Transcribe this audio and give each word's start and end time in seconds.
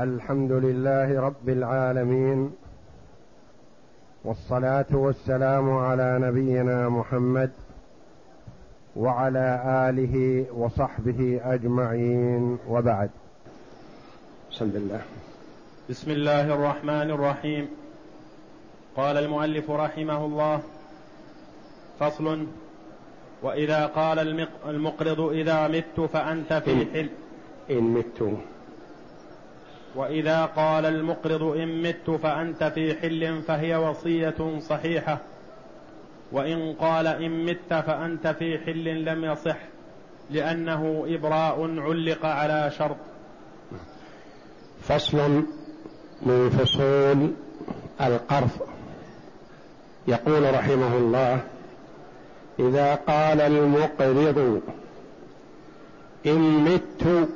الحمد 0.00 0.52
لله 0.52 1.20
رب 1.20 1.48
العالمين 1.48 2.52
والصلاة 4.24 4.86
والسلام 4.92 5.70
على 5.70 6.18
نبينا 6.22 6.88
محمد 6.88 7.50
وعلى 8.96 9.62
آله 9.88 10.46
وصحبه 10.56 11.40
أجمعين 11.44 12.58
وبعد. 12.68 13.10
بسم 14.50 14.64
الله. 14.64 15.00
بسم 15.90 16.10
الله 16.10 16.54
الرحمن 16.54 17.10
الرحيم. 17.10 17.68
قال 18.96 19.16
المؤلف 19.16 19.70
رحمه 19.70 20.24
الله 20.24 20.60
فصل 22.00 22.46
وإذا 23.42 23.86
قال 23.86 24.46
المقرض 24.66 25.20
إذا 25.20 25.68
مت 25.68 26.00
فأنت 26.00 26.52
في 26.52 26.86
حل. 26.92 27.08
إن 27.70 27.82
مت. 27.82 28.51
وإذا 29.94 30.44
قال 30.44 30.86
المقرض 30.86 31.42
إن 31.42 31.82
مت 31.82 32.10
فأنت 32.10 32.64
في 32.64 32.94
حل 32.94 33.42
فهي 33.42 33.76
وصية 33.76 34.58
صحيحة. 34.58 35.18
وإن 36.32 36.72
قال 36.72 37.06
إن 37.06 37.44
مت 37.44 37.74
فأنت 37.74 38.26
في 38.26 38.58
حل 38.58 39.04
لم 39.04 39.24
يصح 39.24 39.56
لأنه 40.30 41.04
إبراء 41.06 41.80
علق 41.80 42.26
على 42.26 42.70
شرط. 42.78 42.96
فصل 44.82 45.44
من 46.22 46.50
فصول 46.50 47.30
القرض. 48.00 48.50
يقول 50.08 50.54
رحمه 50.54 50.96
الله 50.96 51.40
إذا 52.58 52.94
قال 52.94 53.40
المقرض 53.40 54.62
إن 56.26 56.40
مت 56.64 57.28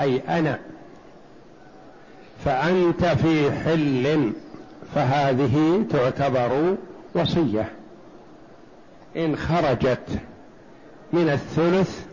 أي 0.00 0.18
أنا 0.18 0.58
فأنت 2.44 3.04
في 3.04 3.52
حل 3.52 4.32
فهذه 4.94 5.84
تعتبر 5.90 6.76
وصية. 7.14 7.72
إن 9.16 9.36
خرجت 9.36 10.08
من 11.12 11.28
الثلث 11.28 12.04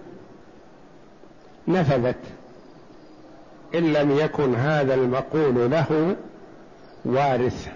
نفذت. 1.67 2.15
إن 3.75 3.93
لم 3.93 4.11
يكن 4.11 4.55
هذا 4.55 4.93
المقول 4.93 5.71
له 5.71 6.15
وارث. 7.05 7.67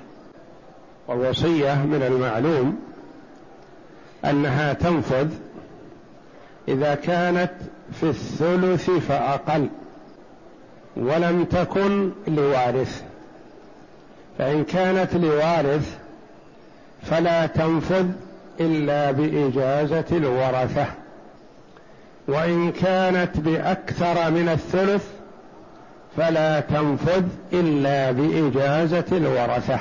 والوصية 1.07 1.85
من 1.85 2.03
المعلوم 2.03 2.79
أنها 4.25 4.73
تنفذ. 4.73 5.27
إذا 6.67 6.95
كانت 6.95 7.51
في 7.93 8.03
الثلث 8.03 8.89
فأقل. 8.89 9.69
ولم 10.99 11.45
تكن 11.45 12.11
لوارث. 12.27 13.03
فإن 14.37 14.63
كانت 14.63 15.13
لوارث 15.13 15.97
فلا 17.01 17.45
تنفذ 17.45 18.05
إلا 18.59 19.11
بإجازة 19.11 20.05
الورثة. 20.11 20.85
وإن 22.27 22.71
كانت 22.71 23.37
بأكثر 23.37 24.31
من 24.31 24.49
الثلث 24.49 25.05
فلا 26.17 26.59
تنفذ 26.59 27.23
إلا 27.53 28.11
بإجازة 28.11 29.05
الورثة. 29.11 29.79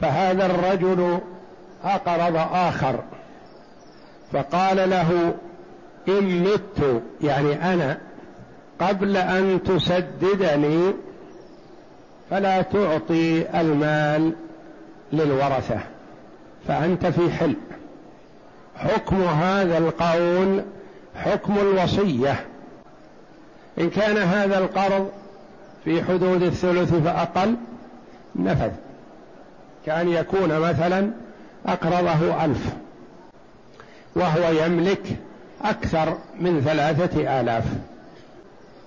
فهذا 0.00 0.46
الرجل 0.46 1.18
أقرض 1.84 2.36
آخر. 2.52 2.94
فقال 4.32 4.90
له 4.90 5.34
إن 6.08 6.42
مت 6.42 7.02
يعني 7.22 7.74
أنا 7.74 7.98
قبل 8.82 9.16
أن 9.16 9.62
تسددني 9.62 10.92
فلا 12.30 12.62
تعطي 12.62 13.60
المال 13.60 14.32
للورثة 15.12 15.78
فأنت 16.68 17.06
في 17.06 17.30
حل. 17.30 17.54
حكم 18.76 19.22
هذا 19.22 19.78
القول 19.78 20.62
حكم 21.16 21.58
الوصية. 21.58 22.44
إن 23.78 23.90
كان 23.90 24.16
هذا 24.16 24.58
القرض 24.58 25.10
في 25.84 26.04
حدود 26.04 26.42
الثلث 26.42 26.94
فأقل 26.94 27.56
نفذ. 28.36 28.70
كأن 29.86 30.08
يكون 30.08 30.58
مثلا 30.58 31.10
أقرضه 31.66 32.44
ألف 32.44 32.66
وهو 34.16 34.50
يملك 34.64 35.16
أكثر 35.64 36.18
من 36.40 36.60
ثلاثة 36.60 37.40
آلاف. 37.40 37.64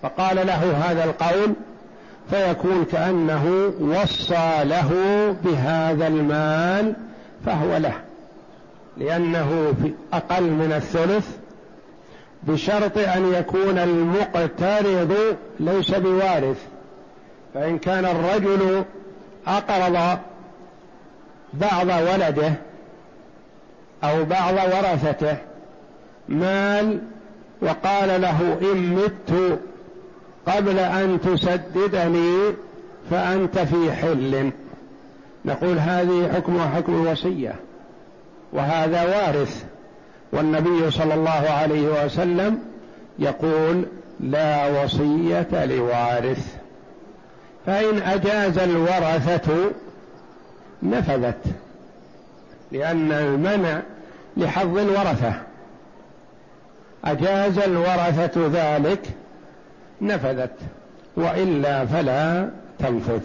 فقال 0.01 0.35
له 0.35 0.77
هذا 0.77 1.03
القول 1.03 1.53
فيكون 2.29 2.85
كأنه 2.91 3.73
وصى 3.79 4.63
له 4.63 4.91
بهذا 5.43 6.07
المال 6.07 6.93
فهو 7.45 7.77
له 7.77 7.93
لأنه 8.97 9.73
في 9.83 9.93
أقل 10.13 10.43
من 10.43 10.73
الثلث 10.75 11.27
بشرط 12.43 12.97
أن 12.97 13.33
يكون 13.33 13.77
المقترض 13.77 15.37
ليس 15.59 15.91
بوارث 15.91 16.57
فإن 17.53 17.77
كان 17.77 18.05
الرجل 18.05 18.83
أقرض 19.47 20.19
بعض 21.53 21.87
ولده 21.87 22.53
أو 24.03 24.23
بعض 24.25 24.53
ورثته 24.53 25.37
مال 26.29 26.99
وقال 27.61 28.21
له 28.21 28.57
إن 28.61 28.95
مت 28.95 29.59
قبل 30.47 30.79
أن 30.79 31.19
تسددني 31.21 32.53
فأنت 33.11 33.59
في 33.59 33.91
حل. 33.93 34.51
نقول 35.45 35.79
هذه 35.79 36.31
حكمها 36.35 36.69
حكم 36.69 36.93
الوصيه 36.93 37.55
وهذا 38.53 39.03
وارث. 39.03 39.63
والنبي 40.31 40.91
صلى 40.91 41.13
الله 41.13 41.49
عليه 41.49 42.05
وسلم 42.05 42.59
يقول 43.19 43.85
لا 44.19 44.83
وصية 44.83 45.65
لوارث. 45.65 46.55
فإن 47.65 48.01
أجاز 48.01 48.57
الورثة 48.57 49.71
نفذت 50.83 51.43
لأن 52.71 53.11
المنع 53.11 53.81
لحظ 54.37 54.77
الورثة. 54.77 55.33
أجاز 57.05 57.59
الورثة 57.59 58.49
ذلك 58.53 59.09
نفذت 60.01 60.55
وإلا 61.17 61.85
فلا 61.85 62.49
تنفذ. 62.79 63.21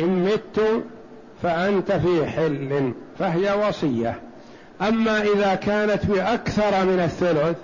إن 0.00 0.24
مت 0.24 0.84
فأنت 1.42 1.92
في 1.92 2.26
حل 2.26 2.92
فهي 3.18 3.68
وصية. 3.68 4.20
أما 4.88 5.22
إذا 5.22 5.54
كانت 5.54 6.06
بأكثر 6.06 6.84
من 6.84 7.00
الثلث 7.00 7.56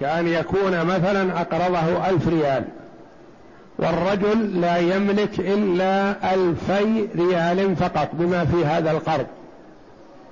كان 0.00 0.28
يكون 0.28 0.84
مثلا 0.84 1.40
أقرضه 1.40 2.08
ألف 2.08 2.28
ريال 2.28 2.64
والرجل 3.78 4.60
لا 4.60 4.76
يملك 4.76 5.38
إلا 5.38 6.14
ألفي 6.34 7.08
ريال 7.16 7.76
فقط 7.76 8.08
بما 8.12 8.44
في 8.44 8.64
هذا 8.64 8.90
القرض. 8.90 9.26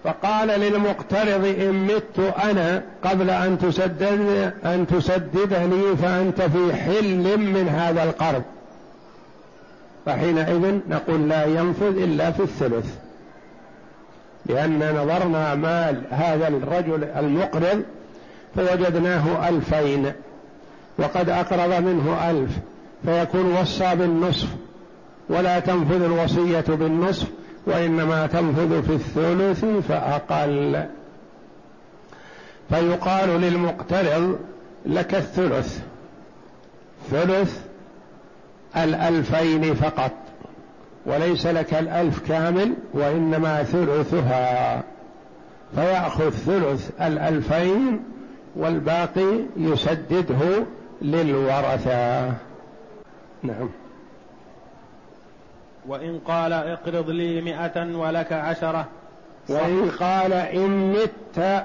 فقال 0.04 0.48
للمقترض 0.48 1.44
إن 1.44 1.72
مت 1.72 2.34
أنا 2.44 2.82
قبل 3.04 3.30
أن 3.30 3.58
تسدد 3.58 4.52
أن 4.64 4.86
تسددني 4.86 5.96
فأنت 5.96 6.42
في 6.42 6.74
حل 6.74 7.38
من 7.38 7.68
هذا 7.68 8.02
القرض. 8.02 8.42
فحينئذ 10.06 10.78
نقول 10.88 11.28
لا 11.28 11.44
ينفذ 11.44 12.02
إلا 12.02 12.30
في 12.30 12.40
الثلث. 12.40 12.94
لأن 14.46 14.94
نظرنا 14.94 15.54
مال 15.54 16.02
هذا 16.10 16.48
الرجل 16.48 17.04
المقرض 17.04 17.82
فوجدناه 18.56 19.48
ألفين 19.48 20.12
وقد 20.98 21.28
أقرض 21.28 21.82
منه 21.84 22.30
ألف 22.30 22.50
فيكون 23.04 23.52
وصى 23.52 23.96
بالنصف 23.96 24.48
ولا 25.28 25.60
تنفذ 25.60 26.02
الوصية 26.02 26.64
بالنصف 26.68 27.26
وإنما 27.66 28.26
تنفذ 28.26 28.82
في 28.82 28.92
الثلث 28.92 29.64
فأقل. 29.88 30.84
فيقال 32.68 33.28
للمقترض 33.28 34.38
لك 34.86 35.14
الثلث. 35.14 35.80
ثلث 37.10 37.60
الألفين 38.76 39.74
فقط 39.74 40.12
وليس 41.06 41.46
لك 41.46 41.74
الألف 41.74 42.28
كامل 42.28 42.74
وإنما 42.94 43.62
ثلثها. 43.62 44.82
فيأخذ 45.74 46.30
ثلث 46.30 46.90
الألفين 47.00 48.00
والباقي 48.56 49.38
يسدده 49.56 50.64
للورثة. 51.02 52.32
نعم. 53.42 53.68
وإن 55.88 56.18
قال 56.18 56.52
اقرض 56.52 57.10
لي 57.10 57.40
مئة 57.40 57.96
ولك 57.96 58.32
عشرة. 58.32 58.86
وإن 59.48 59.90
قال 59.90 60.32
إن 60.32 60.92
مت 60.92 61.64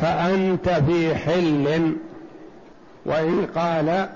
فأنت 0.00 0.68
في 0.68 1.14
حل 1.14 1.96
وإن 3.06 3.46
قال 3.54 4.08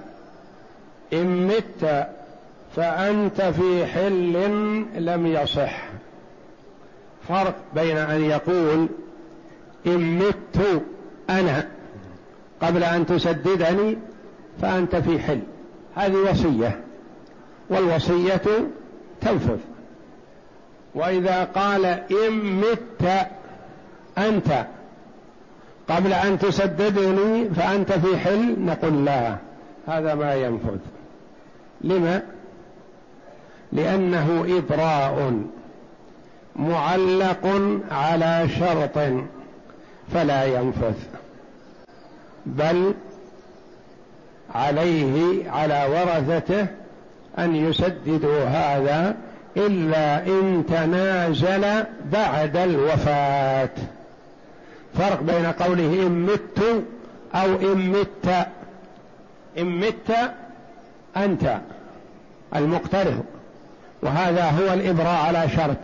إن 1.13 1.47
مت 1.47 2.07
فأنت 2.77 3.43
في 3.43 3.87
حل 3.87 4.33
لم 4.95 5.27
يصح. 5.27 5.89
فرق 7.29 7.55
بين 7.75 7.97
أن 7.97 8.25
يقول 8.25 8.89
إن 9.87 10.19
مت 10.19 10.83
أنا 11.31 11.69
قبل 12.63 12.85
أن 12.85 13.07
تسددني 13.07 13.99
فأنت 14.63 14.97
في 14.97 15.19
حل 15.19 15.41
هذه 15.97 16.17
وصية. 16.31 16.88
والوصية 17.71 18.43
تنفذ. 19.21 19.59
وإذا 20.95 21.45
قال 21.45 21.85
إن 21.87 22.61
مت 22.61 23.27
أنت 24.19 24.67
قبل 25.89 26.13
أن 26.13 26.39
تسددني 26.39 27.49
فأنت 27.49 27.93
في 27.93 28.19
حل 28.19 28.61
نقول 28.61 29.05
لا 29.05 29.37
هذا 29.87 30.15
ما 30.15 30.35
ينفذ. 30.35 30.79
لما؟ 31.81 32.23
لأنه 33.73 34.45
إبراء 34.49 35.43
معلق 36.57 37.73
على 37.91 38.49
شرط 38.59 38.99
فلا 40.15 40.45
ينفذ 40.45 40.95
بل 42.47 42.95
عليه 44.55 45.51
على 45.51 45.87
ورثته 45.91 46.67
أن 47.39 47.57
يسددوا 47.57 48.45
هذا 48.45 49.17
إلا 49.57 50.27
إن 50.27 50.65
تنازل 50.69 51.85
بعد 52.13 52.57
الوفاة. 52.57 53.71
فرق 54.95 55.23
بين 55.23 55.47
قوله 55.47 56.07
إن 56.07 56.27
مت 56.27 56.85
أو 57.35 57.73
إن 57.73 57.91
مت. 57.91 58.47
إن 59.59 59.81
مت 59.81 60.17
أنت 61.17 61.59
المقترض 62.57 63.25
وهذا 64.03 64.45
هو 64.45 64.75
الإبراء 64.75 65.27
على 65.27 65.49
شرط. 65.49 65.77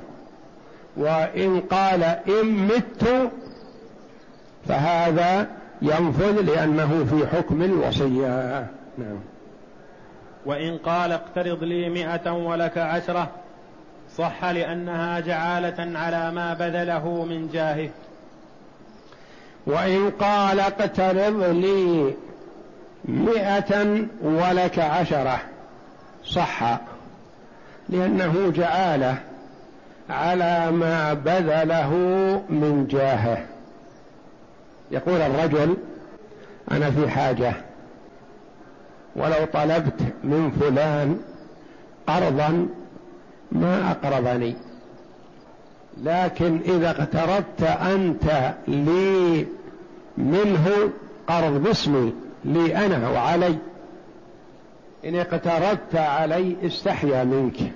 وإن 0.96 1.60
قال 1.60 2.02
إن 2.02 2.46
مت 2.66 3.30
فهذا 4.68 5.46
ينفذ 5.82 6.40
لأنه 6.40 7.06
في 7.10 7.26
حكم 7.36 7.62
الوصية. 7.62 8.66
نعم. 8.98 9.33
وإن 10.46 10.78
قال 10.78 11.12
اقترض 11.12 11.64
لي 11.64 11.88
مئة 11.88 12.32
ولك 12.32 12.78
عشرة 12.78 13.30
صح 14.16 14.44
لأنها 14.44 15.20
جعالة 15.20 15.98
على 15.98 16.30
ما 16.30 16.54
بذله 16.54 17.24
من 17.24 17.48
جاهه. 17.52 17.88
وإن 19.66 20.10
قال 20.10 20.60
اقترض 20.60 21.42
لي 21.42 22.14
مئة 23.04 24.04
ولك 24.22 24.78
عشرة 24.78 25.40
صح 26.24 26.78
لأنه 27.88 28.52
جعالة 28.56 29.16
على 30.10 30.70
ما 30.70 31.14
بذله 31.14 31.90
من 32.48 32.86
جاهه. 32.90 33.44
يقول 34.90 35.20
الرجل 35.20 35.76
أنا 36.70 36.90
في 36.90 37.10
حاجة. 37.10 37.54
ولو 39.16 39.44
طلبت 39.52 40.00
من 40.24 40.50
فلان 40.50 41.20
قرضا 42.06 42.68
ما 43.52 43.90
أقرضني. 43.90 44.56
لكن 46.02 46.60
إذا 46.64 46.90
اقترضت 46.90 47.62
أنت 47.62 48.54
لي 48.68 49.46
منه 50.18 50.90
قرض 51.28 51.62
باسمي 51.62 52.14
لي 52.44 52.86
أنا 52.86 53.10
وعلي. 53.10 53.58
إن 55.04 55.16
اقترضت 55.16 55.94
علي 55.94 56.56
استحيا 56.66 57.24
منك 57.24 57.72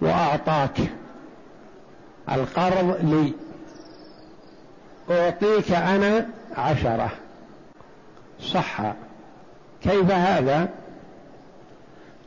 وأعطاك 0.00 0.78
القرض 2.32 2.96
لي. 3.02 3.32
أعطيك 5.10 5.72
أنا 5.72 6.26
عشرة. 6.56 7.10
صح. 8.40 8.80
كيف 9.84 10.10
هذا؟ 10.10 10.68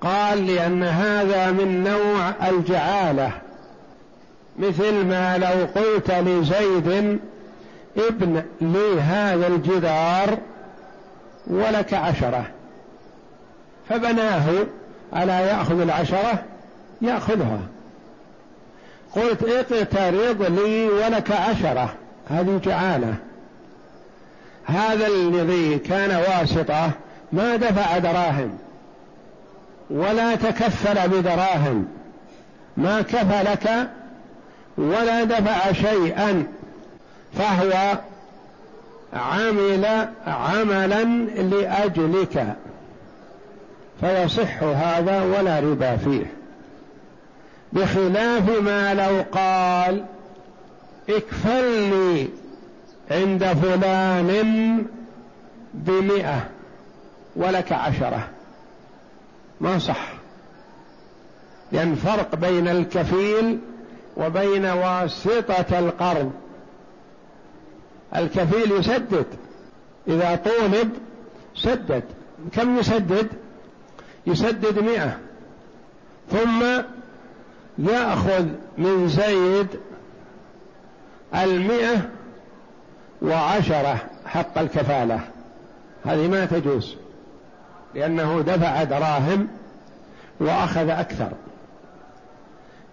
قال 0.01 0.47
لأن 0.47 0.83
هذا 0.83 1.51
من 1.51 1.83
نوع 1.83 2.49
الجعالة 2.49 3.31
مثل 4.59 5.05
ما 5.05 5.37
لو 5.37 5.81
قلت 5.81 6.11
لزيد 6.11 7.19
ابن 7.97 8.43
لي 8.61 9.01
هذا 9.01 9.47
الجدار 9.47 10.37
ولك 11.47 11.93
عشرة 11.93 12.45
فبناه 13.89 14.45
ألا 15.15 15.39
يأخذ 15.39 15.79
العشرة؟ 15.81 16.43
يأخذها. 17.01 17.59
قلت 19.15 19.43
اقترض 19.43 20.41
لي 20.41 20.87
ولك 20.87 21.31
عشرة 21.31 21.93
هذه 22.29 22.59
جعالة. 22.63 23.15
هذا 24.65 25.07
الذي 25.07 25.79
كان 25.79 26.15
واسطة 26.15 26.91
ما 27.35 27.55
دفع 27.55 27.97
دراهم 27.97 28.57
ولا 29.89 30.35
تكفل 30.35 31.09
بدراهم. 31.09 31.87
ما 32.77 33.01
كفلك 33.01 33.89
ولا 34.77 35.23
دفع 35.23 35.71
شيئا. 35.71 36.43
فهو 37.37 37.97
عمل 39.13 39.85
عملا 40.27 41.03
لأجلك. 41.41 42.55
فيصح 44.01 44.63
هذا 44.63 45.23
ولا 45.23 45.59
ربا 45.59 45.95
فيه. 45.95 46.25
بخلاف 47.73 48.49
ما 48.61 48.93
لو 48.93 49.25
قال 49.31 50.05
اكفلني 51.09 52.27
عند 53.11 53.43
فلان 53.45 54.85
بمئة. 55.73 56.54
ولك 57.35 57.71
عشرة. 57.71 58.29
ما 59.61 59.79
صح. 59.79 60.13
لأن 61.71 61.95
فرق 61.95 62.35
بين 62.35 62.67
الكفيل 62.67 63.59
وبين 64.17 64.65
واسطة 64.65 65.79
القرض 65.79 66.31
الكفيل 68.15 68.71
يسدد. 68.71 69.25
إذا 70.07 70.35
طولب 70.35 70.91
سدد. 71.55 72.03
كم 72.53 72.77
يسدد؟ 72.77 73.27
يسدد 74.27 74.79
مئة. 74.79 75.17
ثم 76.31 76.63
يأخذ 77.77 78.45
من 78.77 79.07
زيد 79.07 79.67
المئة 81.35 82.09
وعشرة 83.21 83.97
حق 84.25 84.57
الكفالة. 84.57 85.19
هذه 86.05 86.27
ما 86.27 86.45
تجوز. 86.45 86.95
لأنه 87.95 88.41
دفع 88.41 88.83
دراهم 88.83 89.47
وأخذ 90.39 90.89
أكثر. 90.89 91.29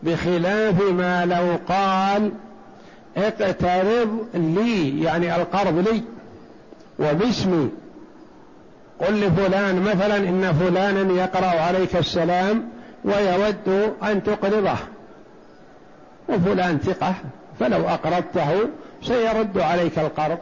بخلاف 0.03 0.83
ما 0.83 1.27
لو 1.27 1.59
قال 1.69 2.33
اقترض 3.17 4.27
لي 4.35 5.03
يعني 5.03 5.37
القرض 5.37 5.89
لي 5.89 6.03
وباسمي. 6.99 7.71
قل 9.01 9.21
لفلان 9.21 9.83
مثلا 9.83 10.17
إن 10.17 10.53
فلانا 10.53 11.13
يقرأ 11.23 11.61
عليك 11.61 11.97
السلام 11.97 12.69
ويود 13.05 13.95
أن 14.03 14.23
تقرضه. 14.23 14.77
وفلان 16.29 16.79
ثقة 16.79 17.15
فلو 17.61 17.89
أقرضته 17.89 18.53
سيرد 19.03 19.59
عليك 19.59 19.99
القرض. 19.99 20.39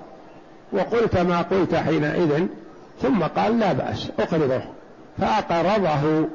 وقلت 0.72 1.18
ما 1.18 1.42
قلت 1.42 1.74
حينئذ 1.74 2.46
ثم 3.02 3.22
قال 3.22 3.58
لا 3.58 3.72
بأس 3.72 4.10
أقرضه 4.18 4.62
فأقرضه 5.18 6.28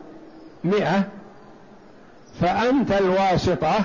مئة 0.63 1.03
فأنت 2.41 2.91
الواسطة 2.91 3.75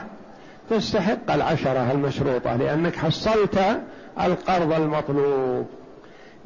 تستحق 0.70 1.30
العشرة 1.30 1.92
المشروطة 1.92 2.56
لأنك 2.56 2.96
حصلت 2.96 3.80
القرض 4.20 4.72
المطلوب. 4.72 5.66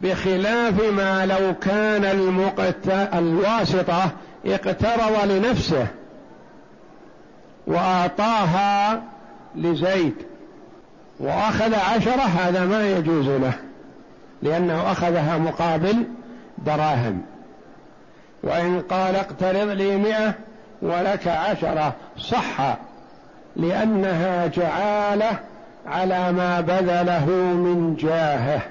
بخلاف 0.03 0.93
ما 0.93 1.27
لو 1.27 1.55
كان 1.55 2.05
المقت... 2.05 2.89
الواسطة 3.15 4.11
اقترض 4.47 5.31
لنفسه 5.31 5.87
وأعطاها 7.67 9.03
لزيد 9.57 10.15
وأخذ 11.21 11.75
عشرة 11.75 12.23
هذا 12.23 12.65
ما 12.67 12.91
يجوز 12.91 13.29
له 13.29 13.53
لأنه 14.43 14.93
أخذها 14.93 15.39
مقابل 15.39 16.05
دراهم. 16.59 17.23
وإن 18.43 18.81
قال 18.81 19.17
اقترض 19.17 19.69
لي 19.69 19.97
مئة 19.97 20.35
ولك 20.83 21.29
عشرة 21.29 21.95
صح 22.19 22.77
لأنها 23.57 24.47
جعالة 24.47 25.39
على 25.87 26.33
ما 26.33 26.61
بذله 26.61 27.27
من 27.55 27.97
جاهه. 27.97 28.63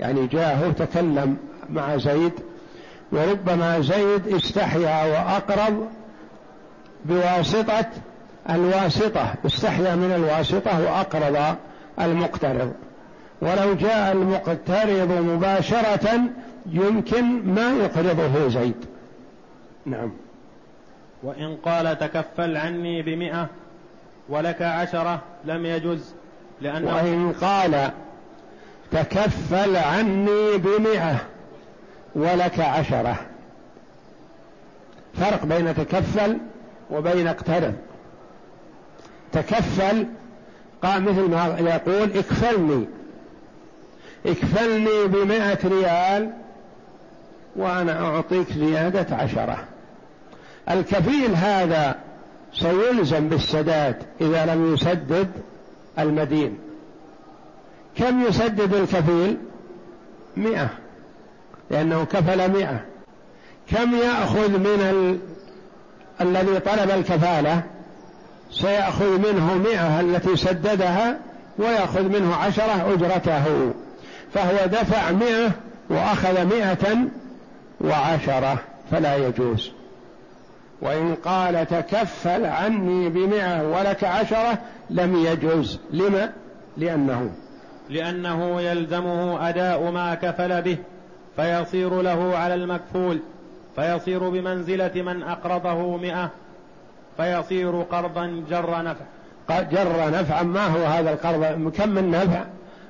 يعني 0.00 0.26
جاهه 0.26 0.72
تكلم 0.72 1.36
مع 1.70 1.96
زيد 1.96 2.32
وربما 3.12 3.80
زيد 3.80 4.28
استحيا 4.28 5.04
وأقرض 5.04 5.88
بواسطة 7.04 7.86
الواسطة 8.50 9.34
استحيا 9.46 9.94
من 9.94 10.12
الواسطة 10.16 10.80
وأقرض 10.80 11.56
المقترض. 12.00 12.72
ولو 13.42 13.74
جاء 13.74 14.12
المقترض 14.12 15.12
مباشرة 15.12 16.20
يمكن 16.66 17.54
ما 17.54 17.70
يقرضه 17.70 18.48
زيد. 18.48 18.86
نعم. 19.86 20.12
وإن 21.22 21.56
قال 21.56 21.98
تكفل 21.98 22.56
عني 22.56 23.02
بمئة 23.02 23.48
ولك 24.28 24.62
عشرة 24.62 25.22
لم 25.44 25.66
يجز 25.66 26.14
لأنه 26.60 26.94
وإن 26.94 27.32
قال 27.32 27.90
تكفل 28.90 29.76
عني 29.76 30.56
بمئة 30.56 31.16
ولك 32.14 32.60
عشرة. 32.60 33.16
فرق 35.14 35.44
بين 35.44 35.74
تكفل 35.74 36.38
وبين 36.90 37.26
اقترض. 37.26 37.74
تكفل 39.32 40.06
قال 40.82 41.02
مثل 41.02 41.30
ما 41.30 41.56
يقول 41.58 42.18
اكفلني. 42.18 42.86
اكفلني 44.26 45.04
بمائة 45.06 45.58
ريال 45.68 46.43
وأنا 47.56 48.06
أعطيك 48.06 48.52
زيادة 48.52 49.16
عشرة. 49.16 49.64
الكفيل 50.70 51.34
هذا 51.34 51.94
سيلزم 52.54 53.28
بالسداد 53.28 53.96
إذا 54.20 54.46
لم 54.46 54.74
يسدد 54.74 55.28
المدين. 55.98 56.58
كم 57.98 58.22
يسدد 58.22 58.74
الكفيل؟ 58.74 59.36
مئة. 60.36 60.68
لأنه 61.70 62.04
كفل 62.04 62.50
مئة. 62.50 62.80
كم 63.70 63.94
يأخذ 63.94 64.48
من 64.48 64.80
ال... 64.80 65.18
الذي 66.20 66.60
طلب 66.60 66.90
الكفالة؟ 66.90 67.62
سيأخذ 68.50 69.18
منه 69.18 69.54
مئة 69.54 70.00
التي 70.00 70.36
سددها 70.36 71.18
ويأخذ 71.58 72.02
منه 72.02 72.34
عشرة 72.34 72.92
أجرته. 72.94 73.72
فهو 74.34 74.66
دفع 74.66 75.10
مئة 75.10 75.50
وأخذ 75.90 76.44
مئة 76.44 76.96
وعشرة 77.80 78.58
فلا 78.90 79.16
يجوز. 79.16 79.70
وإن 80.82 81.14
قال 81.14 81.66
تكفل 81.66 82.44
عني 82.46 83.08
بمئة 83.08 83.62
ولك 83.68 84.04
عشرة 84.04 84.58
لم 84.90 85.16
يجوز. 85.16 85.80
لما؟ 85.90 86.32
لأنه. 86.76 87.30
لأنه 87.90 88.60
يلزمه 88.60 89.48
أداء 89.48 89.90
ما 89.90 90.14
كفل 90.14 90.62
به 90.62 90.76
فيصير 91.36 92.02
له 92.02 92.36
على 92.36 92.54
المكفول 92.54 93.20
فيصير 93.76 94.28
بمنزلة 94.28 95.02
من 95.02 95.22
أقرضه 95.22 95.96
مئة 95.96 96.30
فيصير 97.16 97.82
قرضا 97.82 98.44
جر 98.50 98.82
نفع. 98.82 99.04
جر 99.62 100.10
نفعا 100.10 100.42
ما 100.42 100.66
هو 100.66 100.84
هذا 100.84 101.12
القرض؟ 101.12 101.72
كم 101.76 101.88
من 101.88 102.10
نفع؟ 102.10 102.44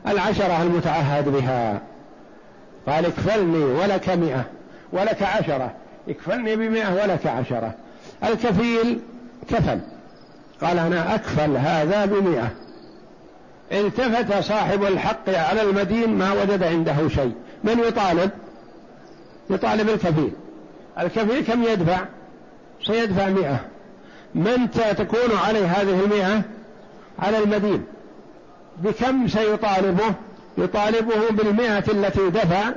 العشرة 0.06 0.62
المتعهد 0.62 1.28
بها. 1.28 1.80
قال 2.88 3.06
اكفلني 3.06 3.64
ولك 3.64 4.08
مئة. 4.08 4.44
ولك 4.94 5.22
عشرة. 5.22 5.72
اكفلني 6.08 6.56
بمئة 6.56 6.94
ولك 6.94 7.26
عشرة. 7.26 7.74
الكفيل 8.24 9.00
كفل. 9.50 9.80
قال 10.62 10.78
أنا 10.78 11.14
أكفل 11.14 11.56
هذا 11.56 12.04
بمئة. 12.04 12.50
التفت 13.72 14.44
صاحب 14.44 14.84
الحق 14.84 15.28
على 15.28 15.62
المدين 15.62 16.18
ما 16.18 16.32
وجد 16.32 16.62
عنده 16.62 17.08
شيء. 17.08 17.32
من 17.64 17.78
يطالب؟ 17.78 18.30
يطالب 19.50 19.88
الكفيل. 19.88 20.32
الكفيل 20.98 21.44
كم 21.44 21.62
يدفع؟ 21.62 22.00
سيدفع 22.82 23.28
مئة. 23.28 23.60
من 24.34 24.70
تكون 24.70 25.38
عليه 25.46 25.66
هذه 25.66 26.04
المئة؟ 26.04 26.42
على 27.18 27.38
المدين. 27.38 27.84
بكم 28.78 29.28
سيطالبه؟ 29.28 30.14
يطالبه 30.58 31.30
بالمئة 31.30 31.84
التي 31.92 32.30
دفع 32.30 32.70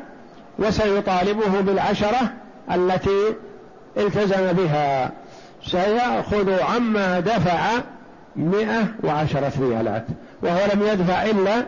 وسيطالبه 0.60 1.62
بالعشرة 1.62 2.34
التي 2.72 3.36
التزم 3.98 4.54
بها. 4.54 5.12
سيأخذ 5.64 6.62
عما 6.62 7.20
دفع 7.20 7.82
مئة 8.36 8.86
وعشرة 9.04 9.52
ريالات 9.60 10.06
وهو 10.42 10.60
لم 10.74 10.82
يدفع 10.82 11.24
إلا 11.24 11.66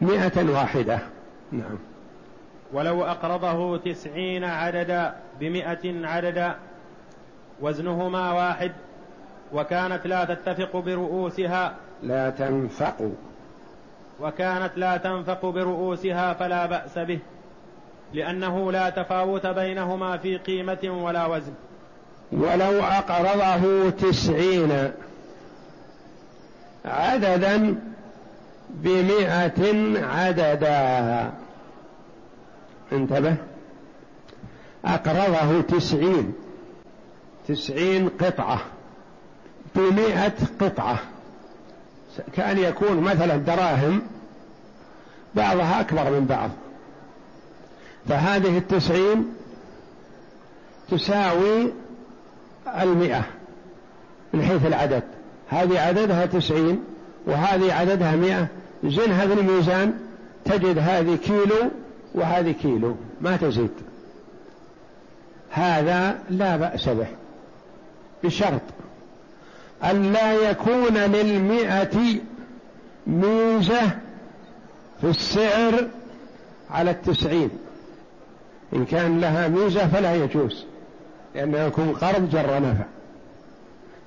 مئة 0.00 0.50
واحدة. 0.50 0.98
نعم. 1.52 1.78
ولو 2.72 3.04
أقرضه 3.04 3.78
تسعين 3.78 4.44
عددا 4.44 5.14
بمئة 5.40 6.06
عددا 6.06 6.54
وزنهما 7.60 8.32
واحد 8.32 8.72
وكانت 9.52 10.06
لا 10.06 10.24
تتفق 10.24 10.76
برؤوسها 10.76 11.74
لا 12.02 12.30
تنفق. 12.30 13.10
وكانت 14.20 14.72
لا 14.76 14.96
تنفق 14.96 15.46
برؤوسها 15.46 16.34
فلا 16.34 16.66
بأس 16.66 16.98
به. 16.98 17.18
لأنه 18.14 18.72
لا 18.72 18.90
تفاوت 18.90 19.46
بينهما 19.46 20.16
في 20.16 20.38
قيمة 20.38 21.02
ولا 21.04 21.26
وزن. 21.26 21.52
ولو 22.32 22.82
أقرضه 22.82 23.90
تسعين 23.90 24.90
عددا 26.84 27.76
بمئة 28.70 29.62
عددا. 30.06 31.32
انتبه. 32.92 33.36
أقرضه 34.84 35.60
تسعين. 35.60 36.34
تسعين 37.48 38.08
قطعة. 38.08 38.60
بمئة 39.74 40.32
قطعة. 40.60 40.98
كأن 42.32 42.58
يكون 42.58 43.00
مثلا 43.00 43.36
دراهم 43.36 44.02
بعضها 45.34 45.80
أكبر 45.80 46.10
من 46.10 46.26
بعض. 46.26 46.50
فهذه 48.08 48.58
التسعين 48.58 49.34
تساوي 50.90 51.72
المئة 52.80 53.24
من 54.32 54.42
حيث 54.42 54.66
العدد. 54.66 55.02
هذه 55.48 55.80
عددها 55.80 56.26
تسعين 56.26 56.84
وهذه 57.26 57.72
عددها 57.72 58.16
مئة. 58.16 58.46
زن 58.84 59.12
هذا 59.12 59.34
الميزان 59.34 59.98
تجد 60.44 60.78
هذه 60.78 61.16
كيلو 61.16 61.70
وهذه 62.14 62.52
كيلو. 62.52 62.96
ما 63.20 63.36
تزيد. 63.36 63.70
هذا 65.50 66.18
لا 66.30 66.56
بأس 66.56 66.88
به. 66.88 67.06
بشرط 68.24 68.62
أن 69.84 70.12
لا 70.12 70.50
يكون 70.50 70.94
للمئة 70.94 72.20
ميزة 73.06 73.82
في 75.00 75.10
السعر 75.10 75.88
على 76.70 76.90
التسعين. 76.90 77.50
إن 78.72 78.84
كان 78.84 79.20
لها 79.20 79.48
ميزة 79.48 79.86
فلا 79.88 80.14
يجوز 80.14 80.64
لأنه 81.34 81.58
يكون 81.58 81.92
قرض 81.92 82.30
جر 82.30 82.60
نفع 82.60 82.84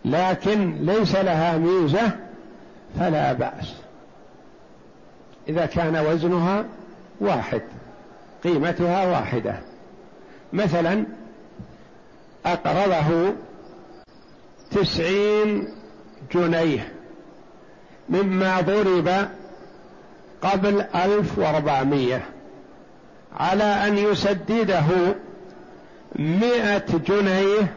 لكن 0.06 0.75
ليس 0.86 1.16
لها 1.16 1.58
ميزة 1.58 2.12
فلا 3.00 3.34
بأس. 3.34 3.74
إذا 5.50 5.66
كان 5.66 6.06
وزنها 6.06 6.66
واحد 7.20 7.62
قيمتها 8.44 9.12
واحدة. 9.12 9.60
مثلا 10.54 11.06
أقرضه 12.46 13.34
تسعين 14.72 15.68
جنيه 16.34 16.94
مما 18.10 18.62
ضرب 18.62 19.28
قبل 20.42 20.82
ألف 20.82 21.39
وأربعمية. 21.39 22.25
على 23.38 23.63
أن 23.63 23.98
يسدده 23.98 24.86
مئة 26.15 26.98
جنيه 27.07 27.74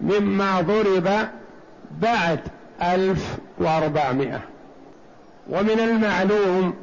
مما 0.00 0.60
ضرب 0.60 1.28
بعد 2.00 2.40
ألف 2.82 3.36
وأربعمائة. 3.58 4.40
ومن 5.50 5.80
المعلوم 5.80 6.74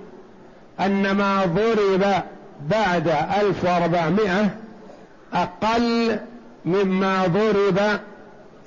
أن 0.80 1.12
ما 1.12 1.46
ضرب 1.46 2.24
بعد 2.70 3.08
ألف 3.42 3.64
وأربعمائة 3.64 4.50
أقل 5.34 6.20
مما 6.66 7.28
ضرب 7.28 8.00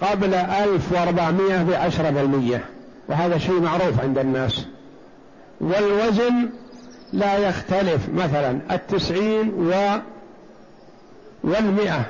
قبل 0.01 0.35
ألف 0.35 0.93
وأربعمائة 0.93 1.63
بعشرة 1.63 2.11
بالمية. 2.11 2.65
وهذا 3.09 3.39
شيء 3.39 3.61
معروف 3.61 4.01
عند 4.01 4.19
الناس. 4.19 4.65
والوزن 5.61 6.49
لا 7.15 7.37
يختلف 7.37 8.09
مثلا 8.15 8.59
التسعين 8.71 9.49
و 9.49 9.73
والمئة 11.45 12.05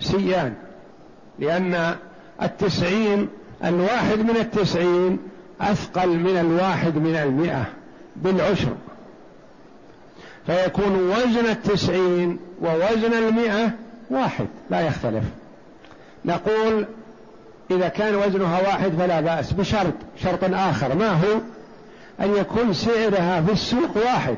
سيان 0.00 0.54
لأن 1.38 1.94
التسعين 2.42 3.28
الواحد 3.64 4.18
من 4.18 4.36
التسعين 4.36 5.18
أثقل 5.60 6.08
من 6.08 6.36
الواحد 6.36 6.96
من 6.96 7.16
المئة 7.16 7.64
بالعشر. 8.16 8.72
فيكون 10.46 11.10
وزن 11.10 11.46
التسعين 11.50 12.38
ووزن 12.62 13.12
المئة 13.12 13.70
واحد 14.10 14.46
لا 14.70 14.80
يختلف. 14.80 15.24
نقول 16.24 16.86
إذا 17.70 17.88
كان 17.88 18.14
وزنها 18.14 18.60
واحد 18.60 18.92
فلا 18.98 19.20
بأس 19.20 19.52
بشرط 19.52 19.94
شرط 20.22 20.44
آخر. 20.44 20.94
ما 20.94 21.08
هو؟ 21.08 21.40
أن 22.20 22.36
يكون 22.36 22.72
سعرها 22.72 23.40
في 23.40 23.52
السوق 23.52 23.96
واحد. 23.96 24.36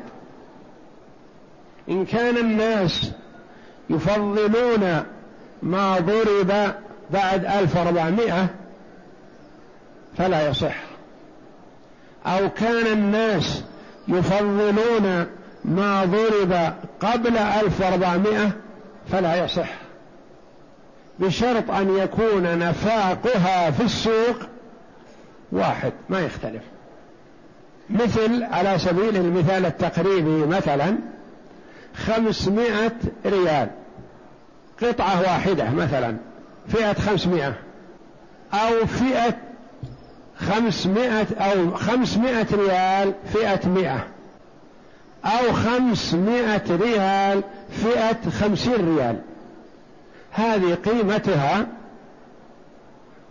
إن 1.89 2.05
كان 2.05 2.37
الناس 2.37 3.11
يفضلون 3.89 5.03
ما 5.63 5.99
ضرب 5.99 6.73
بعد 7.09 7.45
ألف 7.45 7.75
وأربعمائة 7.75 8.47
فلا 10.17 10.49
يصح. 10.49 10.75
أو 12.25 12.49
كان 12.49 12.87
الناس 12.87 13.63
يفضلون 14.07 15.25
ما 15.65 16.05
ضرب 16.05 16.73
قبل 16.99 17.37
ألف 17.37 17.81
وأربعمائة 17.81 18.51
فلا 19.11 19.45
يصح. 19.45 19.69
بشرط 21.19 21.71
أن 21.71 21.97
يكون 21.97 22.59
نفاقها 22.59 23.71
في 23.71 23.83
السوق 23.83 24.37
واحد 25.51 25.93
ما 26.09 26.19
يختلف. 26.19 26.63
مثل 27.89 28.43
على 28.43 28.79
سبيل 28.79 29.15
المثال 29.15 29.65
التقريبي 29.65 30.45
مثلا 30.45 30.97
خمسمائة 31.95 32.91
ريال. 33.25 33.69
قطعة 34.81 35.21
واحدة 35.21 35.69
مثلا 35.69 36.17
فئة 36.67 36.93
خمسمائة 36.93 37.53
أو 38.53 38.85
فئة 38.85 39.35
خمسمائة 40.37 41.27
أو 41.39 41.75
خمسمائة 41.75 42.47
ريال 42.53 43.13
فئة 43.33 43.69
مئة 43.69 44.07
أو 45.25 45.53
خمسمائة 45.53 46.61
ريال 46.69 47.43
فئة 47.83 48.29
خمسين 48.29 48.97
ريال. 48.97 49.19
هذه 50.31 50.73
قيمتها 50.85 51.67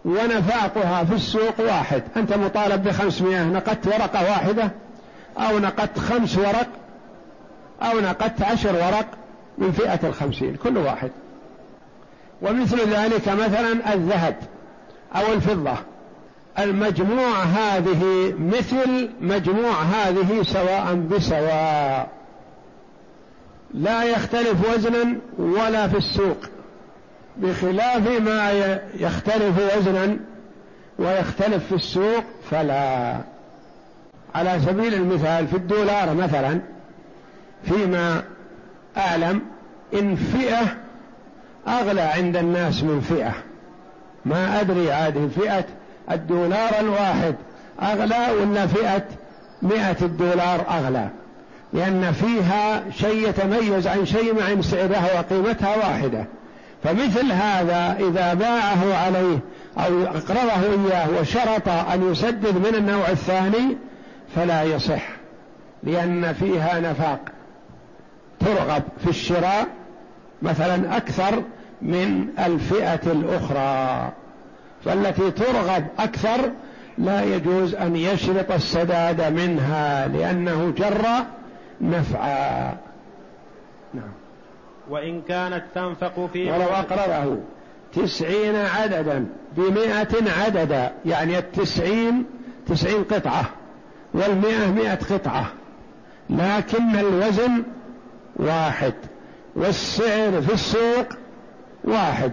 ونفاقها 0.06 1.04
في 1.04 1.14
السوق 1.14 1.60
واحد. 1.60 2.02
أنت 2.16 2.32
مطالب 2.32 2.82
بخمسمائة 2.82 3.44
نقدت 3.44 3.86
ورقة 3.86 4.30
واحدة؟ 4.30 4.70
أو 5.38 5.58
نقدت 5.58 5.98
خمس 5.98 6.38
ورق؟ 6.38 6.68
أو 7.82 8.00
نقدت 8.00 8.42
عشر 8.42 8.74
ورق 8.74 9.06
من 9.58 9.72
فئة 9.72 10.08
الخمسين 10.08 10.56
كل 10.56 10.76
واحد. 10.76 11.10
ومثل 12.42 12.90
ذلك 12.90 13.28
مثلا 13.28 13.94
الذهب 13.94 14.36
أو 15.16 15.32
الفضة. 15.32 15.76
المجموع 16.58 17.42
هذه 17.42 18.34
مثل 18.38 19.10
مجموع 19.20 19.82
هذه 19.82 20.42
سواء 20.42 20.94
بسواء. 20.94 22.08
لا 23.74 24.04
يختلف 24.04 24.74
وزنا 24.74 25.16
ولا 25.38 25.88
في 25.88 25.96
السوق. 25.96 26.36
بخلاف 27.38 28.20
ما 28.20 28.50
يختلف 28.94 29.76
وزنا 29.76 30.16
ويختلف 30.98 31.66
في 31.66 31.74
السوق 31.74 32.24
فلا. 32.50 33.16
على 34.34 34.60
سبيل 34.66 34.94
المثال 34.94 35.48
في 35.48 35.56
الدولار 35.56 36.14
مثلا 36.14 36.60
فيما 37.64 38.22
أعلم 38.96 39.42
إن 39.94 40.16
فئة 40.16 40.76
أغلى 41.68 42.00
عند 42.00 42.36
الناس 42.36 42.82
من 42.82 43.00
فئة. 43.00 43.32
ما 44.24 44.60
أدري 44.60 44.92
عاد 44.92 45.30
فئة 45.40 45.64
الدولار 46.10 46.70
الواحد 46.80 47.34
أغلى 47.82 48.26
ولا 48.40 48.66
فئة 48.66 49.04
مئة 49.62 49.96
الدولار 50.02 50.64
أغلى. 50.70 51.08
لأن 51.72 52.12
فيها 52.12 52.90
شيء 52.90 53.28
يتميز 53.28 53.86
عن 53.86 54.06
شيء 54.06 54.34
مع 54.34 54.62
سعرها 54.62 55.18
وقيمتها 55.18 55.76
واحدة. 55.76 56.24
فمثل 56.86 57.32
هذا 57.32 57.96
إذا 58.00 58.34
باعه 58.34 58.94
عليه 58.94 59.38
أو 59.78 60.02
أقرضه 60.02 60.88
إياه 60.88 61.08
وشرط 61.20 61.68
أن 61.68 62.10
يسدد 62.12 62.56
من 62.68 62.74
النوع 62.74 63.08
الثاني 63.08 63.76
فلا 64.36 64.62
يصح 64.62 65.02
لأن 65.82 66.32
فيها 66.32 66.80
نفاق 66.80 67.20
ترغب 68.40 68.82
في 69.04 69.10
الشراء 69.10 69.66
مثلا 70.42 70.96
أكثر 70.96 71.42
من 71.82 72.28
الفئة 72.38 73.12
الأخرى 73.12 74.12
فالتي 74.84 75.30
ترغب 75.30 75.86
أكثر 75.98 76.50
لا 76.98 77.24
يجوز 77.24 77.74
أن 77.74 77.96
يشرط 77.96 78.52
السداد 78.52 79.32
منها 79.32 80.08
لأنه 80.08 80.74
جر 80.78 81.06
نفعا. 81.80 82.76
وإن 84.90 85.22
كانت 85.22 85.64
تنفق 85.74 86.30
في 86.32 86.50
ولو 86.50 86.62
أقرره 86.62 87.38
تسعين 87.92 88.56
عددا 88.56 89.26
بمائة 89.56 90.30
عددا 90.40 90.92
يعني 91.04 91.38
التسعين 91.38 92.24
تسعين 92.66 93.04
قطعة 93.04 93.44
والمئة 94.14 94.70
مئة 94.72 94.94
قطعة. 94.94 95.52
لكن 96.30 96.96
الوزن 96.96 97.62
واحد 98.36 98.94
والسعر 99.54 100.42
في 100.42 100.54
السوق 100.54 101.06
واحد 101.84 102.32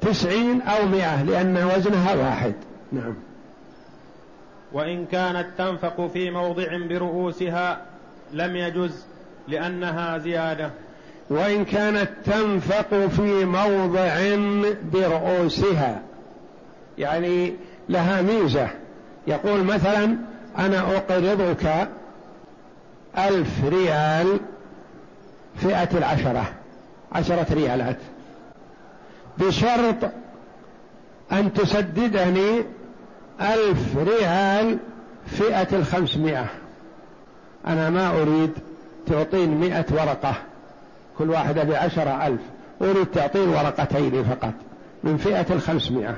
تسعين 0.00 0.62
أو 0.62 0.86
مئة 0.86 1.22
لأن 1.22 1.56
وزنها 1.56 2.14
واحد. 2.14 2.54
نعم. 2.92 3.14
وإن 4.72 5.06
كانت 5.06 5.46
تنفق 5.58 6.06
في 6.06 6.30
موضع 6.30 6.86
برؤوسها 6.88 7.82
لم 8.32 8.56
يجز 8.56 9.06
لأنها 9.48 10.18
زيادة. 10.18 10.70
وإن 11.30 11.64
كانت 11.64 12.08
تنفق 12.24 13.06
في 13.06 13.44
موضع 13.44 14.36
برؤوسها 14.92 16.02
يعني 16.98 17.54
لها 17.88 18.22
ميزة. 18.22 18.68
يقول 19.26 19.64
مثلا 19.64 20.16
أنا 20.58 20.96
أقرضك 20.96 21.88
ألف 23.18 23.64
ريال 23.64 24.40
فئة 25.56 25.98
العشرة 25.98 26.52
عشرة 27.12 27.46
ريالات. 27.54 27.98
بشرط 29.38 30.10
أن 31.32 31.52
تسددني 31.52 32.64
ألف 33.40 33.96
ريال 33.96 34.78
فئة 35.26 35.76
الخمسمائة. 35.76 36.46
أنا 37.66 37.90
ما 37.90 38.10
أريد 38.22 38.52
تعطين 39.06 39.60
مئة 39.60 39.84
ورقة. 39.92 40.34
كل 41.18 41.30
واحدة 41.30 41.64
بعشرة 41.64 42.26
ألف. 42.26 42.40
أريد 42.82 43.06
تعطين 43.06 43.48
ورقتين 43.48 44.24
فقط 44.24 44.52
من 45.04 45.16
فئة 45.16 45.46
الخمسمائة. 45.50 46.14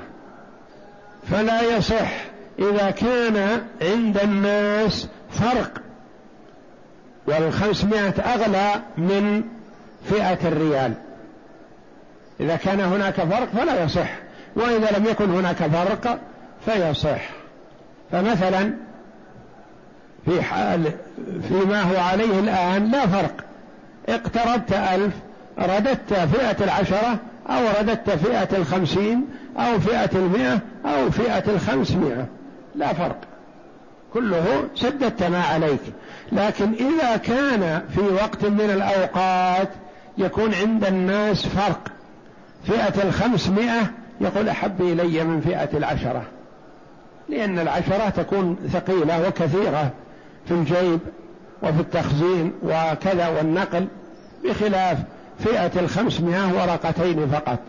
فلا 1.31 1.77
يصح 1.77 2.11
إذا 2.59 2.91
كان 2.91 3.61
عند 3.81 4.17
الناس 4.17 5.07
فرق 5.31 5.71
والخمسمائة 7.27 8.19
أغلى 8.19 8.81
من 8.97 9.43
فئة 10.09 10.47
الريال. 10.47 10.93
إذا 12.39 12.55
كان 12.55 12.79
هناك 12.81 13.15
فرق 13.15 13.49
فلا 13.49 13.83
يصح 13.83 14.09
وإذا 14.55 14.97
لم 14.97 15.05
يكن 15.05 15.29
هناك 15.29 15.55
فرق 15.55 16.19
فيصح. 16.65 17.29
فمثلا 18.11 18.73
في 20.25 20.41
حال 20.41 20.91
فيما 21.47 21.81
هو 21.81 21.97
عليه 21.97 22.39
الآن 22.39 22.91
لا 22.91 23.07
فرق. 23.07 23.46
اقتربت 24.09 24.73
ألف 24.73 25.13
رددت 25.59 26.13
فئة 26.13 26.63
العشرة 26.63 27.19
أو 27.49 27.61
رددت 27.79 28.09
فئة 28.09 28.57
الخمسين 28.57 29.25
أو 29.57 29.79
فئة 29.79 30.09
المئة 30.15 30.59
أو 30.85 31.11
فئة 31.11 31.51
الخمسمائة. 31.51 32.25
لا 32.75 32.93
فرق. 32.93 33.17
كله 34.13 34.69
سددت 34.75 35.23
ما 35.23 35.41
عليك. 35.41 35.79
لكن 36.31 36.73
إذا 36.73 37.17
كان 37.17 37.81
في 37.95 38.01
وقت 38.01 38.45
من 38.45 38.69
الأوقات 38.69 39.69
يكون 40.17 40.53
عند 40.53 40.85
الناس 40.85 41.47
فرق. 41.47 41.81
فئة 42.67 43.03
الخمسمائة 43.03 43.91
يقول 44.21 44.49
أحب 44.49 44.81
إلي 44.81 45.23
من 45.23 45.41
فئة 45.41 45.77
العشرة. 45.77 46.23
لأن 47.29 47.59
العشرة 47.59 48.09
تكون 48.09 48.57
ثقيلة 48.73 49.27
وكثيرة 49.27 49.91
في 50.45 50.51
الجيب. 50.53 50.99
وفي 51.63 51.79
التخزين 51.79 52.53
وكذا 52.63 53.27
والنقل 53.27 53.87
بخلاف 54.45 54.97
فئة 55.39 55.79
الخمسمائة 55.79 56.53
ورقتين 56.53 57.27
فقط. 57.27 57.59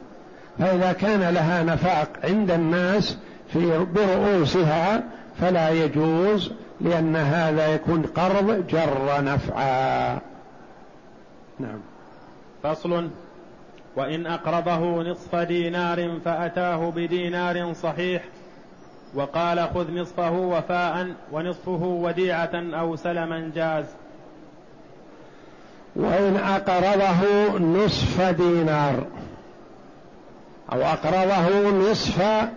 فإذا 0.58 0.92
كان 0.92 1.34
لها 1.34 1.62
نفاق 1.62 2.08
عند 2.24 2.50
الناس 2.50 3.18
في 3.52 3.86
برؤوسها 3.94 5.02
فلا 5.40 5.70
يجوز 5.70 6.52
لأن 6.80 7.16
هذا 7.16 7.74
يكون 7.74 8.02
قرض 8.02 8.66
جر 8.66 9.24
نفعا. 9.24 10.18
نعم. 11.58 11.80
فصل. 12.62 13.08
وإن 13.96 14.26
أقرضه 14.26 15.02
نصف 15.02 15.36
دينار 15.36 16.20
فأتاه 16.24 16.90
بدينار 16.90 17.72
صحيح 17.72 18.22
وقال 19.14 19.68
خذ 19.74 19.94
نصفه 19.94 20.30
وفاء 20.30 21.14
ونصفه 21.32 21.84
وديعة 21.84 22.50
أو 22.54 22.96
سلما 22.96 23.50
جاز. 23.54 23.84
وإن 25.96 26.36
أقرضه 26.36 27.58
نصف 27.58 28.20
دينار 28.20 29.06
أو 30.72 30.82
أقرضه 30.82 31.70
نصف 31.70 32.48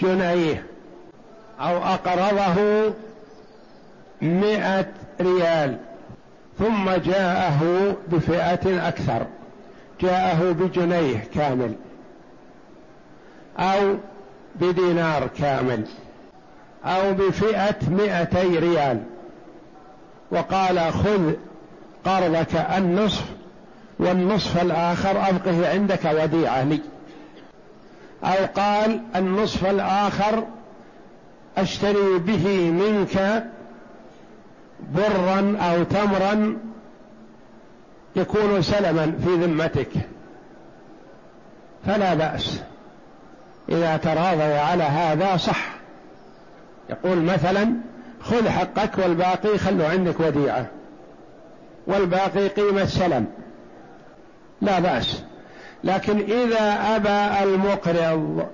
جنيه 0.00 0.66
أو 1.60 1.76
أقرضه 1.76 2.92
مئة 4.22 4.86
ريال. 5.20 5.76
ثم 6.58 6.90
جاءه 6.90 7.94
بفئة 8.08 8.88
أكثر. 8.88 9.26
جاءه 10.00 10.52
بجنيه 10.52 11.24
كامل. 11.34 11.74
أو 13.58 13.96
بدينار 14.60 15.26
كامل 15.26 15.84
أو 16.84 17.14
بفئة 17.14 17.90
مئتي 17.90 18.58
ريال. 18.58 19.02
وقال 20.30 20.92
خذ 20.92 21.32
قرضك 22.04 22.54
النصف 22.76 23.24
والنصف 23.98 24.62
الآخر 24.62 25.10
أبقه 25.10 25.70
عندك 25.70 26.04
وديعة 26.04 26.64
لي. 26.64 26.80
أو 28.24 28.46
قال 28.56 29.00
النصف 29.16 29.70
الآخر 29.70 30.44
أشتري 31.58 32.18
به 32.18 32.70
منك 32.70 33.44
برا 34.94 35.56
أو 35.60 35.82
تمرا 35.82 36.58
يكون 38.16 38.62
سلما 38.62 39.12
في 39.24 39.34
ذمتك. 39.34 39.90
فلا 41.86 42.14
بأس. 42.14 42.60
إذا 43.68 43.96
تراضي 43.96 44.42
على 44.42 44.82
هذا 44.82 45.36
صح. 45.36 45.68
يقول 46.90 47.18
مثلا 47.18 47.74
خذ 48.20 48.48
حقك 48.48 48.98
والباقي 48.98 49.58
خلوا 49.58 49.88
عندك 49.88 50.20
وديعة. 50.20 50.66
والباقي 51.86 52.48
قيمة 52.48 52.84
سلم. 52.84 53.26
لا 54.60 54.78
بأس. 54.78 55.22
لكن 55.84 56.18
إذا 56.18 56.96
أبى 56.96 57.44
المقرض 57.44 58.46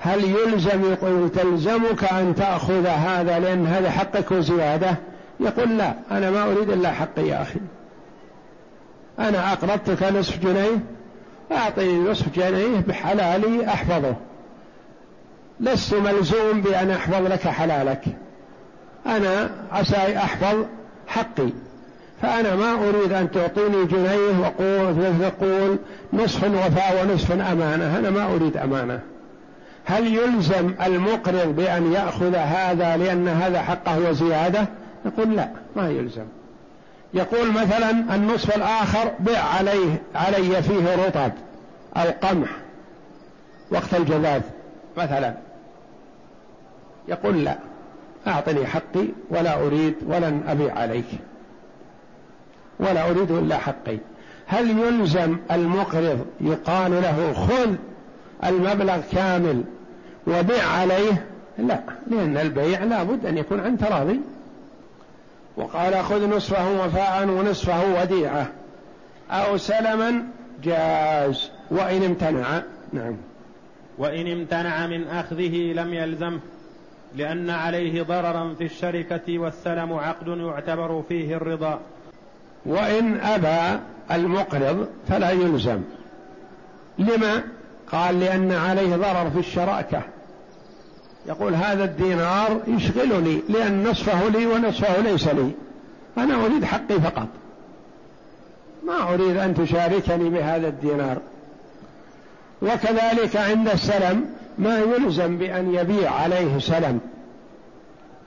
هل 0.00 0.24
يلزم 0.24 0.92
يقول 0.92 1.30
تلزمك 1.30 2.04
أن 2.04 2.34
تأخذ 2.34 2.86
هذا 2.86 3.38
لأن 3.38 3.66
هذا 3.66 3.90
حقك 3.90 4.32
وزيادة؟ 4.32 4.96
يقول 5.40 5.78
لا 5.78 5.94
أنا 6.10 6.30
ما 6.30 6.44
أريد 6.44 6.70
إلا 6.70 6.92
حقي 6.92 7.26
يا 7.28 7.42
أخي. 7.42 7.60
أنا 9.18 9.52
أقرضتك 9.52 10.02
نصف 10.02 10.38
جنيه 10.38 10.78
أعطني 11.56 11.98
نصف 11.98 12.34
جنيه 12.34 12.80
بحلالي 12.88 13.66
أحفظه. 13.66 14.14
لست 15.60 15.94
ملزوم 15.94 16.60
بأن 16.60 16.90
أحفظ 16.90 17.26
لك 17.26 17.48
حلالك. 17.48 18.04
أنا 19.06 19.50
عسى 19.72 20.16
أحفظ 20.16 20.64
حقي. 21.06 21.48
فأنا 22.22 22.56
ما 22.56 22.72
أريد 22.88 23.12
أن 23.12 23.30
تعطيني 23.30 23.84
جنيه 23.84 24.40
وقول 24.40 25.78
نصف 26.12 26.44
وفاء 26.44 27.02
ونصف 27.02 27.32
أمانة. 27.32 27.98
أنا 27.98 28.10
ما 28.10 28.34
أريد 28.34 28.56
أمانة. 28.56 29.00
هل 29.84 30.06
يلزم 30.06 30.74
المقرض 30.86 31.56
بأن 31.56 31.92
يأخذ 31.92 32.34
هذا 32.34 32.96
لأن 32.96 33.28
هذا 33.28 33.62
حقه 33.62 34.10
وزيادة؟ 34.10 34.66
نقول 35.06 35.36
لا 35.36 35.48
ما 35.76 35.90
يلزم. 35.90 36.24
يقول 37.14 37.52
مثلا 37.52 38.14
النصف 38.14 38.56
الآخر 38.56 39.12
بع 39.20 39.38
عليه 39.38 40.02
علي 40.14 40.62
فيه 40.62 41.06
رطب 41.06 41.32
أو 41.96 42.10
قمح 42.22 42.50
وقت 43.70 43.94
الجذاذ 43.94 44.42
مثلا. 44.96 45.34
يقول 47.08 47.44
لا 47.44 47.58
أعطني 48.26 48.66
حقي 48.66 49.06
ولا 49.30 49.66
أريد 49.66 49.94
ولن 50.06 50.42
أبيع 50.48 50.74
عليك. 50.74 51.06
ولا 52.80 53.10
أريد 53.10 53.30
إلا 53.30 53.58
حقي. 53.58 53.98
هل 54.46 54.78
يلزم 54.78 55.36
المقرض 55.50 56.26
يقال 56.40 56.90
له 56.90 57.32
خذ 57.32 57.74
المبلغ 58.44 59.00
كامل 59.12 59.64
وبع 60.26 60.62
عليه؟ 60.62 61.26
لا 61.58 61.80
لأن 62.06 62.36
البيع 62.36 62.84
لابد 62.84 63.26
أن 63.26 63.38
يكون 63.38 63.60
عن 63.60 63.78
تراضي. 63.78 64.20
وقال 65.56 66.04
خذ 66.04 66.36
نصفه 66.36 66.84
وفاء 66.84 67.28
ونصفه 67.28 68.00
وديعة. 68.00 68.46
أو 69.30 69.56
سلما 69.56 70.24
جاز. 70.62 71.50
وإن 71.70 72.02
امتنع. 72.02 72.62
نعم. 72.92 73.16
وإن 73.98 74.32
امتنع 74.32 74.86
من 74.86 75.08
أخذه 75.08 75.72
لم 75.72 75.94
يلزمه 75.94 76.40
لأن 77.16 77.50
عليه 77.50 78.02
ضررا 78.02 78.54
في 78.58 78.64
الشركة 78.64 79.38
والسلم 79.38 79.92
عقد 79.92 80.28
يعتبر 80.28 81.02
فيه 81.08 81.36
الرضا. 81.36 81.80
وإن 82.66 83.20
أبى 83.20 83.80
المقرض 84.10 84.88
فلا 85.08 85.30
يلزم. 85.30 85.82
لما؟ 86.98 87.42
قال 87.92 88.20
لأن 88.20 88.52
عليه 88.52 88.96
ضرر 88.96 89.30
في 89.30 89.38
الشراكة. 89.38 90.02
يقول 91.26 91.54
هذا 91.54 91.84
الدينار 91.84 92.60
يشغلني 92.66 93.42
لأن 93.48 93.84
نصفه 93.84 94.28
لي 94.28 94.46
ونصفه 94.46 95.00
ليس 95.00 95.28
لي. 95.28 95.50
أنا 96.18 96.44
أريد 96.44 96.64
حقي 96.64 97.00
فقط. 97.00 97.28
ما 98.86 99.14
أريد 99.14 99.36
أن 99.36 99.54
تشاركني 99.54 100.30
بهذا 100.30 100.68
الدينار. 100.68 101.18
وكذلك 102.62 103.36
عند 103.36 103.68
السلم 103.68 104.24
ما 104.58 104.78
يلزم 104.78 105.38
بأن 105.38 105.74
يبيع 105.74 106.10
عليه 106.10 106.58
سلم. 106.58 107.00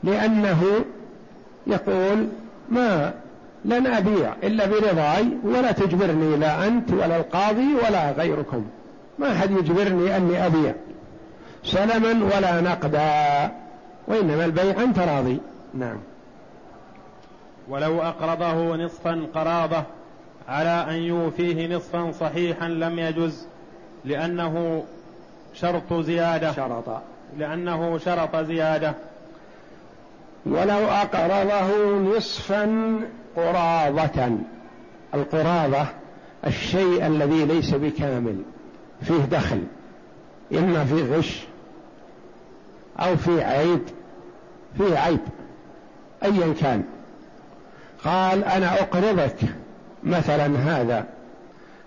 لأنه 0.04 0.86
يقول 1.68 2.28
ما 2.70 3.14
لن 3.66 3.88
أبيع 3.88 4.34
إلا 4.44 4.66
برضاي 4.66 5.28
ولا 5.44 5.72
تجبرني 5.72 6.38
لا 6.38 6.68
أنت 6.68 6.92
ولا 6.92 7.18
القاضي 7.18 7.76
ولا 7.88 8.12
غيركم. 8.12 8.66
ما 9.20 9.32
أحد 9.32 9.52
يجبرني 9.52 10.18
أني 10.18 10.46
أبيع. 10.46 10.74
سلما 11.66 12.36
ولا 12.36 12.62
نقدا 12.62 13.52
وإنما 14.08 14.46
البيع 14.46 14.80
عن 14.80 14.94
تراضي. 14.94 15.40
نعم. 15.74 15.98
ولو 17.70 18.02
أقرضه 18.02 18.76
نصفا 18.76 19.28
قراضة 19.34 19.84
على 20.48 20.86
أن 20.90 20.96
يوفيه 20.96 21.76
نصفا 21.76 22.12
صحيحا 22.12 22.68
لم 22.68 23.00
يجز 23.00 23.48
لأنه 24.06 24.84
شرط 25.54 25.94
زيادة. 25.94 26.52
شرط. 26.52 27.02
لأنه 27.38 27.98
شرط 27.98 28.36
زيادة. 28.36 28.94
ولو 30.46 30.86
أقرضه 30.86 32.00
نصفا 32.00 32.96
قراضة. 33.36 34.38
القراضة 35.14 35.86
الشيء 36.48 37.08
الذي 37.08 37.46
ليس 37.46 37.74
بكامل 37.74 38.36
فيه 39.02 39.26
دخل 39.32 39.64
إما 40.54 40.86
فيه 40.86 41.18
غش 41.18 41.46
أو 43.00 43.18
فيه 43.18 43.44
عيب 43.44 43.82
فيه 44.78 44.98
عيب 44.98 45.20
أيا 46.24 46.54
كان. 46.62 46.84
قال 48.04 48.44
أنا 48.44 48.82
أقرضك 48.82 49.36
مثلا 50.04 50.46
هذا 50.46 51.06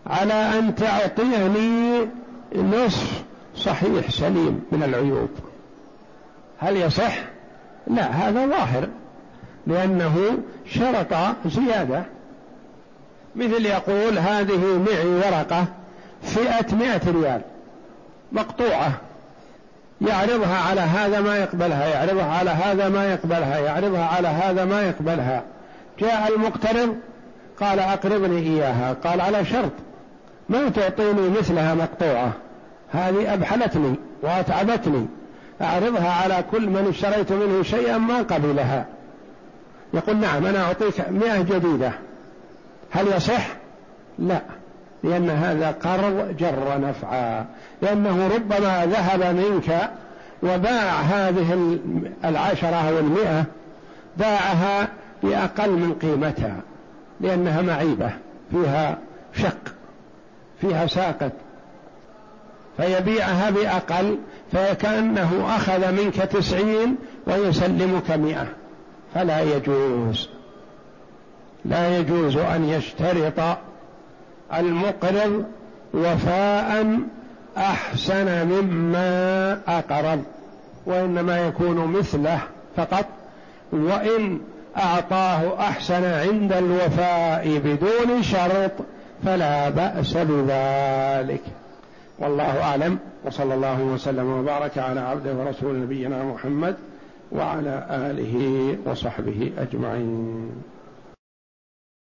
على 0.06 0.34
أن 0.34 0.74
تعطيني 0.74 2.08
نصف 2.54 3.22
صحيح 3.56 4.10
سليم 4.10 4.64
من 4.72 4.82
العيوب. 4.82 5.30
هل 6.58 6.76
يصح؟ 6.76 7.18
لا 7.86 8.06
هذا 8.06 8.46
ظاهر 8.46 8.88
لأنه 9.66 10.38
شرط 10.66 11.14
زيادة. 11.46 12.04
مثل 13.36 13.66
يقول 13.66 14.18
هذه 14.18 14.78
معي 14.78 15.06
ورقة 15.06 15.66
فئة 16.22 16.74
مئة 16.74 17.10
ريال 17.10 17.40
مقطوعة. 18.32 19.07
يعرضها 20.00 20.56
على 20.70 20.80
هذا 20.80 21.20
ما 21.20 21.37
يقبلها 21.37 21.87
يعرضها 21.87 22.24
على 22.24 22.50
هذا 22.50 22.88
ما 22.88 23.12
يقبلها 23.12 23.58
يعرضها 23.58 24.04
على 24.04 24.28
هذا 24.28 24.64
ما 24.64 24.82
يقبلها. 24.82 25.42
جاء 25.98 26.34
المقترض 26.37 26.96
قال 27.61 27.78
أقرضني 27.78 28.38
إياها 28.38 28.92
قال 29.04 29.20
على 29.20 29.44
شرط 29.44 29.72
ما 30.48 30.68
تعطيني 30.68 31.28
مثلها 31.28 31.74
مقطوعة 31.74 32.32
هذه 32.92 33.34
أبحلتني 33.34 33.94
وأتعبتني 34.22 35.06
أعرضها 35.62 36.12
على 36.12 36.44
كل 36.50 36.68
من 36.68 36.87
اشتريت 36.88 37.32
منه 37.32 37.62
شيئا 37.62 37.98
ما 37.98 38.18
قبلها. 38.18 38.87
يقول 39.94 40.16
نعم 40.16 40.46
أنا 40.46 40.64
أعطيك 40.64 41.11
مئة 41.11 41.42
جديدة 41.42 41.92
هل 42.90 43.06
يصح؟ 43.16 43.46
لا. 44.18 44.40
لأن 45.04 45.30
هذا 45.30 45.70
قرض 45.70 46.37
جر 46.38 46.80
نفعا. 46.80 47.46
لأنه 47.82 48.28
ربما 48.34 48.87
ذهب 48.87 49.37
منك 49.37 49.90
وباع 50.42 51.00
هذه 51.00 51.78
العشرة 52.24 52.88
أو 52.88 52.98
المئة 52.98 53.44
باعها 54.16 54.88
بأقل 55.22 55.70
من 55.70 55.94
قيمتها 56.02 56.56
لأنها 57.20 57.62
معيبة 57.62 58.11
فيها 58.50 58.98
شق 59.34 59.74
فيها 60.61 60.87
ساقط. 60.87 61.32
فيبيعها 62.76 63.50
بأقل 63.50 64.18
فكأنه 64.52 65.56
أخذ 65.56 65.92
منك 65.92 66.14
تسعين 66.14 66.96
ويسلمك 67.26 68.11
مئة. 68.11 68.46
فلا 69.14 69.40
يجوز. 69.40 70.28
لا 71.64 71.98
يجوز 71.98 72.37
أن 72.37 72.68
يشترط 72.68 73.58
المقرض 74.54 75.44
وفاء 75.94 76.98
أحسن 77.56 78.46
مما 78.48 79.52
أقرض 79.68 80.22
وإنما 80.87 81.46
يكون 81.46 81.76
مثله 81.76 82.40
فقط. 82.76 83.04
وإن 83.72 84.40
أعطاه 84.76 85.61
أحسن 85.61 86.04
عند 86.04 86.52
الوفاء 86.52 87.58
بدون 87.64 88.22
شرط 88.22 88.72
فلا 89.24 89.68
بأس 89.68 90.16
بذلك. 90.16 91.42
والله 92.18 92.62
أعلم. 92.62 92.98
وصلى 93.24 93.54
الله 93.54 93.80
وسلم 93.80 94.30
وبارك 94.30 94.78
على 94.78 95.00
عبده 95.00 95.34
ورسول 95.34 95.80
نبينا 95.80 96.24
محمد 96.24 96.76
وعلى 97.32 97.87
آله 97.90 98.76
وصحبه 98.87 99.52
أجمعين. 99.58 100.50